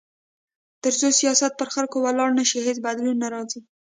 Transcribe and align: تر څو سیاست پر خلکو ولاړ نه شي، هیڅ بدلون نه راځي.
تر 0.83 0.93
څو 0.99 1.07
سیاست 1.19 1.51
پر 1.59 1.67
خلکو 1.75 1.97
ولاړ 2.05 2.29
نه 2.39 2.43
شي، 2.49 2.59
هیڅ 2.67 2.77
بدلون 2.85 3.17
نه 3.23 3.27
راځي. 3.33 3.59